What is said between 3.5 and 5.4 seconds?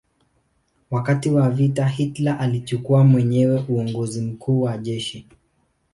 uongozi mkuu wa jeshi.